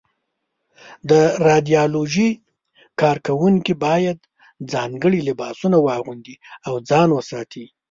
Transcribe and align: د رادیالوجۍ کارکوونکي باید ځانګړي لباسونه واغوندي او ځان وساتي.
د 1.09 1.11
رادیالوجۍ 1.47 2.29
کارکوونکي 3.01 3.73
باید 3.85 4.17
ځانګړي 4.73 5.19
لباسونه 5.27 5.77
واغوندي 5.85 6.35
او 6.67 6.73
ځان 6.89 7.09
وساتي. 7.13 7.65